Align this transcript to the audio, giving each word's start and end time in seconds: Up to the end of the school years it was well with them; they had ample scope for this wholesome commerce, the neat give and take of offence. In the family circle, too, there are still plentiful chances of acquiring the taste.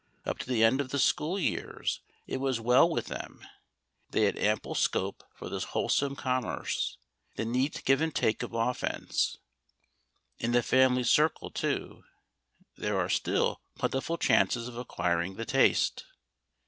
Up 0.25 0.39
to 0.39 0.47
the 0.49 0.63
end 0.63 0.81
of 0.81 0.89
the 0.89 0.97
school 0.97 1.37
years 1.37 2.01
it 2.25 2.37
was 2.37 2.59
well 2.59 2.89
with 2.89 3.05
them; 3.05 3.45
they 4.09 4.23
had 4.23 4.35
ample 4.35 4.73
scope 4.73 5.23
for 5.35 5.47
this 5.47 5.63
wholesome 5.75 6.15
commerce, 6.15 6.97
the 7.35 7.45
neat 7.45 7.83
give 7.85 8.01
and 8.01 8.15
take 8.15 8.41
of 8.41 8.51
offence. 8.55 9.37
In 10.39 10.53
the 10.53 10.63
family 10.63 11.03
circle, 11.03 11.51
too, 11.51 12.03
there 12.75 12.97
are 12.97 13.09
still 13.09 13.61
plentiful 13.75 14.17
chances 14.17 14.67
of 14.67 14.75
acquiring 14.75 15.35
the 15.35 15.45
taste. 15.45 16.03